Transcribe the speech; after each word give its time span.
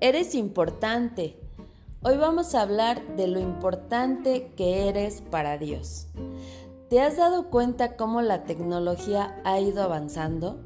Eres 0.00 0.36
importante. 0.36 1.36
Hoy 2.04 2.16
vamos 2.18 2.54
a 2.54 2.62
hablar 2.62 3.16
de 3.16 3.26
lo 3.26 3.40
importante 3.40 4.52
que 4.56 4.88
eres 4.88 5.22
para 5.22 5.58
Dios. 5.58 6.06
¿Te 6.88 7.00
has 7.00 7.16
dado 7.16 7.50
cuenta 7.50 7.96
cómo 7.96 8.22
la 8.22 8.44
tecnología 8.44 9.40
ha 9.44 9.58
ido 9.58 9.82
avanzando? 9.82 10.64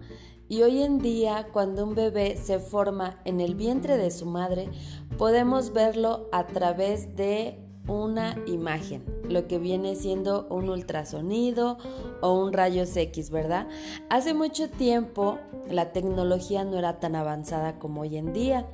Y 0.50 0.60
hoy 0.60 0.82
en 0.82 0.98
día, 0.98 1.48
cuando 1.50 1.84
un 1.84 1.94
bebé 1.94 2.36
se 2.36 2.58
forma 2.58 3.22
en 3.24 3.40
el 3.40 3.54
vientre 3.54 3.96
de 3.96 4.10
su 4.10 4.26
madre, 4.26 4.68
podemos 5.16 5.72
verlo 5.72 6.28
a 6.30 6.46
través 6.46 7.16
de 7.16 7.58
una 7.86 8.36
imagen, 8.46 9.04
lo 9.28 9.48
que 9.48 9.58
viene 9.58 9.96
siendo 9.96 10.46
un 10.50 10.68
ultrasonido 10.68 11.78
o 12.20 12.34
un 12.34 12.52
rayos 12.52 12.96
X, 12.96 13.30
¿verdad? 13.30 13.66
Hace 14.08 14.34
mucho 14.34 14.70
tiempo 14.70 15.38
la 15.68 15.92
tecnología 15.92 16.64
no 16.64 16.78
era 16.78 17.00
tan 17.00 17.16
avanzada 17.16 17.78
como 17.78 18.02
hoy 18.02 18.16
en 18.16 18.32
día 18.32 18.66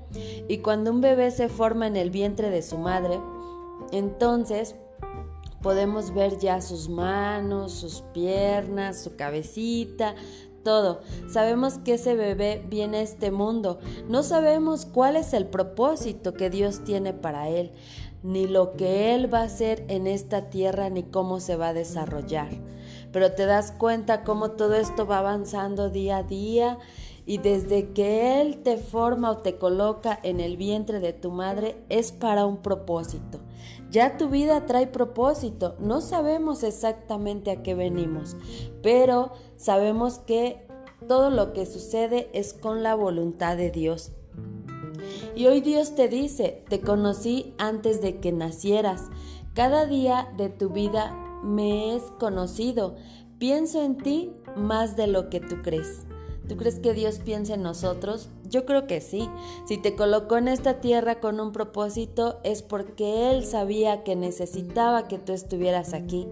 y 0.48 0.58
cuando 0.58 0.90
un 0.90 1.00
bebé 1.00 1.30
se 1.30 1.48
forma 1.48 1.86
en 1.86 1.96
el 1.96 2.10
vientre 2.10 2.50
de 2.50 2.62
su 2.62 2.76
madre, 2.76 3.18
entonces 3.92 4.74
podemos 5.62 6.12
ver 6.14 6.38
ya 6.38 6.60
sus 6.60 6.88
manos, 6.88 7.72
sus 7.72 8.02
piernas, 8.12 9.02
su 9.02 9.16
cabecita, 9.16 10.14
todo. 10.62 11.00
Sabemos 11.32 11.78
que 11.78 11.94
ese 11.94 12.14
bebé 12.14 12.62
viene 12.68 12.98
a 12.98 13.02
este 13.02 13.30
mundo. 13.30 13.78
No 14.08 14.22
sabemos 14.22 14.84
cuál 14.84 15.16
es 15.16 15.32
el 15.32 15.46
propósito 15.46 16.34
que 16.34 16.50
Dios 16.50 16.84
tiene 16.84 17.14
para 17.14 17.48
él 17.48 17.72
ni 18.22 18.46
lo 18.46 18.72
que 18.74 19.14
Él 19.14 19.32
va 19.32 19.40
a 19.40 19.44
hacer 19.44 19.84
en 19.88 20.06
esta 20.06 20.50
tierra, 20.50 20.90
ni 20.90 21.04
cómo 21.04 21.40
se 21.40 21.56
va 21.56 21.68
a 21.68 21.74
desarrollar. 21.74 22.50
Pero 23.12 23.32
te 23.32 23.46
das 23.46 23.72
cuenta 23.72 24.24
cómo 24.24 24.52
todo 24.52 24.74
esto 24.74 25.06
va 25.06 25.18
avanzando 25.18 25.90
día 25.90 26.18
a 26.18 26.22
día 26.22 26.78
y 27.24 27.38
desde 27.38 27.92
que 27.92 28.40
Él 28.40 28.62
te 28.62 28.78
forma 28.78 29.30
o 29.30 29.38
te 29.38 29.56
coloca 29.56 30.18
en 30.22 30.40
el 30.40 30.56
vientre 30.56 31.00
de 31.00 31.12
tu 31.12 31.30
madre 31.30 31.76
es 31.88 32.12
para 32.12 32.46
un 32.46 32.58
propósito. 32.58 33.38
Ya 33.90 34.16
tu 34.16 34.28
vida 34.28 34.66
trae 34.66 34.86
propósito. 34.86 35.76
No 35.78 36.00
sabemos 36.00 36.62
exactamente 36.62 37.50
a 37.50 37.62
qué 37.62 37.74
venimos, 37.74 38.36
pero 38.82 39.32
sabemos 39.56 40.18
que 40.18 40.66
todo 41.06 41.30
lo 41.30 41.52
que 41.52 41.66
sucede 41.66 42.28
es 42.32 42.52
con 42.52 42.82
la 42.82 42.94
voluntad 42.94 43.56
de 43.56 43.70
Dios. 43.70 44.12
Y 45.34 45.46
hoy 45.46 45.60
Dios 45.60 45.94
te 45.94 46.08
dice, 46.08 46.64
te 46.68 46.80
conocí 46.80 47.54
antes 47.58 48.00
de 48.00 48.18
que 48.20 48.32
nacieras. 48.32 49.02
Cada 49.54 49.86
día 49.86 50.32
de 50.36 50.48
tu 50.48 50.70
vida 50.70 51.12
me 51.42 51.94
es 51.96 52.02
conocido. 52.18 52.96
Pienso 53.38 53.82
en 53.82 53.96
ti 53.96 54.32
más 54.56 54.96
de 54.96 55.06
lo 55.06 55.30
que 55.30 55.40
tú 55.40 55.62
crees. 55.62 56.04
¿Tú 56.48 56.56
crees 56.56 56.80
que 56.80 56.94
Dios 56.94 57.18
piensa 57.18 57.54
en 57.54 57.62
nosotros? 57.62 58.30
Yo 58.48 58.64
creo 58.64 58.86
que 58.86 59.02
sí. 59.02 59.28
Si 59.66 59.76
te 59.76 59.94
colocó 59.94 60.38
en 60.38 60.48
esta 60.48 60.80
tierra 60.80 61.20
con 61.20 61.40
un 61.40 61.52
propósito 61.52 62.40
es 62.42 62.62
porque 62.62 63.30
Él 63.30 63.44
sabía 63.44 64.02
que 64.02 64.16
necesitaba 64.16 65.08
que 65.08 65.18
tú 65.18 65.34
estuvieras 65.34 65.92
aquí. 65.92 66.26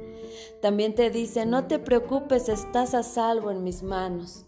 También 0.63 0.95
te 0.95 1.11
dice, 1.11 1.45
no 1.45 1.67
te 1.67 1.79
preocupes, 1.79 2.49
estás 2.49 2.95
a 2.95 3.03
salvo 3.03 3.51
en 3.51 3.63
mis 3.63 3.83
manos. 3.83 4.47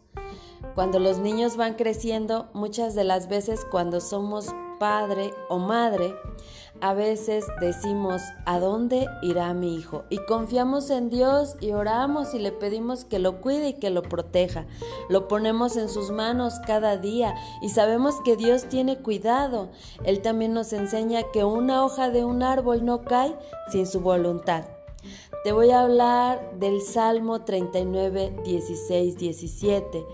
Cuando 0.74 0.98
los 0.98 1.18
niños 1.18 1.56
van 1.56 1.74
creciendo, 1.74 2.48
muchas 2.52 2.94
de 2.94 3.04
las 3.04 3.28
veces 3.28 3.64
cuando 3.70 4.00
somos 4.00 4.54
padre 4.78 5.34
o 5.48 5.58
madre, 5.58 6.14
a 6.80 6.94
veces 6.94 7.44
decimos, 7.60 8.22
¿a 8.44 8.60
dónde 8.60 9.06
irá 9.22 9.52
mi 9.52 9.74
hijo? 9.74 10.04
Y 10.10 10.18
confiamos 10.18 10.90
en 10.90 11.10
Dios 11.10 11.56
y 11.60 11.72
oramos 11.72 12.34
y 12.34 12.38
le 12.38 12.52
pedimos 12.52 13.04
que 13.04 13.18
lo 13.18 13.40
cuide 13.40 13.70
y 13.70 13.74
que 13.74 13.90
lo 13.90 14.02
proteja. 14.02 14.66
Lo 15.08 15.26
ponemos 15.26 15.76
en 15.76 15.88
sus 15.88 16.10
manos 16.10 16.54
cada 16.66 16.96
día 16.96 17.34
y 17.62 17.70
sabemos 17.70 18.20
que 18.24 18.36
Dios 18.36 18.68
tiene 18.68 18.98
cuidado. 18.98 19.70
Él 20.04 20.22
también 20.22 20.54
nos 20.54 20.72
enseña 20.72 21.24
que 21.32 21.44
una 21.44 21.84
hoja 21.84 22.10
de 22.10 22.24
un 22.24 22.42
árbol 22.42 22.84
no 22.84 23.02
cae 23.02 23.34
sin 23.72 23.86
su 23.86 24.00
voluntad. 24.00 24.77
Te 25.44 25.52
voy 25.52 25.70
a 25.70 25.82
hablar 25.82 26.58
del 26.58 26.80
Salmo 26.80 27.42
39, 27.44 28.42
16, 28.44 29.16
17. 29.16 30.04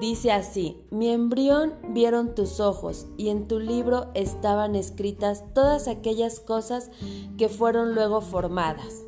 Dice 0.00 0.32
así, 0.32 0.84
mi 0.90 1.10
embrión 1.10 1.74
vieron 1.90 2.34
tus 2.34 2.60
ojos 2.60 3.06
y 3.16 3.28
en 3.28 3.46
tu 3.46 3.60
libro 3.60 4.10
estaban 4.14 4.74
escritas 4.74 5.44
todas 5.54 5.86
aquellas 5.86 6.40
cosas 6.40 6.90
que 7.38 7.48
fueron 7.48 7.94
luego 7.94 8.20
formadas, 8.20 9.04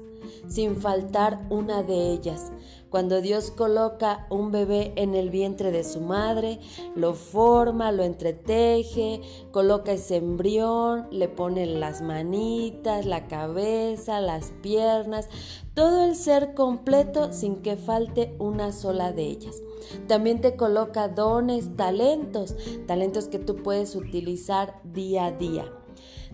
sin 0.46 0.76
faltar 0.76 1.46
una 1.50 1.82
de 1.82 2.10
ellas. 2.12 2.52
Cuando 2.94 3.20
Dios 3.20 3.50
coloca 3.50 4.24
un 4.30 4.52
bebé 4.52 4.92
en 4.94 5.16
el 5.16 5.28
vientre 5.28 5.72
de 5.72 5.82
su 5.82 6.00
madre, 6.00 6.60
lo 6.94 7.14
forma, 7.14 7.90
lo 7.90 8.04
entreteje, 8.04 9.20
coloca 9.50 9.90
ese 9.90 10.14
embrión, 10.14 11.08
le 11.10 11.26
pone 11.26 11.66
las 11.66 12.02
manitas, 12.02 13.04
la 13.04 13.26
cabeza, 13.26 14.20
las 14.20 14.52
piernas, 14.62 15.28
todo 15.74 16.04
el 16.04 16.14
ser 16.14 16.54
completo 16.54 17.32
sin 17.32 17.62
que 17.62 17.76
falte 17.76 18.36
una 18.38 18.70
sola 18.70 19.10
de 19.10 19.24
ellas. 19.24 19.60
También 20.06 20.40
te 20.40 20.54
coloca 20.54 21.08
dones, 21.08 21.76
talentos, 21.76 22.54
talentos 22.86 23.26
que 23.26 23.40
tú 23.40 23.56
puedes 23.56 23.96
utilizar 23.96 24.80
día 24.84 25.26
a 25.26 25.32
día. 25.32 25.64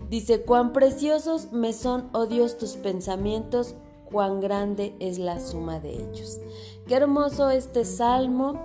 Dice, 0.09 0.43
cuán 0.43 0.73
preciosos 0.73 1.51
me 1.51 1.73
son, 1.73 2.09
oh 2.13 2.27
Dios, 2.27 2.59
tus 2.59 2.73
pensamientos, 2.73 3.73
cuán 4.11 4.41
grande 4.41 4.95
es 4.99 5.17
la 5.17 5.39
suma 5.39 5.79
de 5.79 5.93
ellos. 5.93 6.39
Qué 6.87 6.95
hermoso 6.95 7.49
este 7.49 7.85
salmo. 7.85 8.59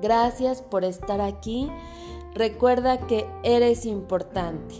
Gracias 0.00 0.62
por 0.62 0.84
estar 0.84 1.20
aquí. 1.20 1.70
Recuerda 2.34 3.06
que 3.06 3.26
eres 3.42 3.86
importante. 3.86 4.74